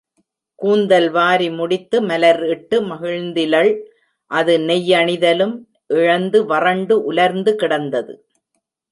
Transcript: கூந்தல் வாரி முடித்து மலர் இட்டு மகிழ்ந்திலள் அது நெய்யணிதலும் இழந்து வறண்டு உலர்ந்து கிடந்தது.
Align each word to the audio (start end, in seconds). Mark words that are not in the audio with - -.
கூந்தல் 0.59 1.09
வாரி 1.09 1.49
முடித்து 1.49 1.97
மலர் 2.01 2.39
இட்டு 2.45 2.77
மகிழ்ந்திலள் 2.81 3.69
அது 4.31 4.53
நெய்யணிதலும் 4.59 5.53
இழந்து 5.87 6.39
வறண்டு 6.45 6.95
உலர்ந்து 7.03 7.53
கிடந்தது. 7.55 8.15